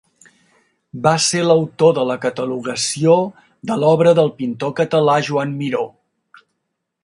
[1.07, 3.15] Va ser l'autor de la catalogació
[3.73, 5.89] de l'obra del pintor català Joan Miró.